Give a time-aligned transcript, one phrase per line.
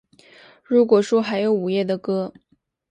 [0.63, 2.33] 如果说还有午夜的歌